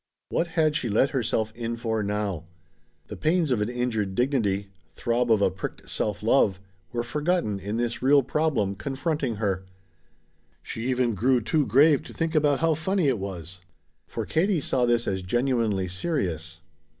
[0.29, 2.45] What had she let herself in for now!
[3.05, 6.59] The pains of an injured dignity throb of a pricked self love
[6.91, 9.63] were forgotten in this real problem, confronting her.
[10.63, 13.59] She even grew too grave to think about how funny it was.
[14.07, 16.61] For Katie saw this as genuinely serious.